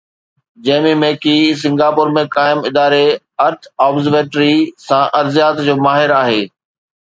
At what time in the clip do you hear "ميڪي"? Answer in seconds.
1.01-1.33